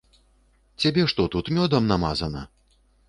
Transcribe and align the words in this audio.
Цябе 0.85 1.03
што, 1.13 1.25
тут 1.35 1.51
мёдам 1.59 1.83
намазана? 1.93 2.43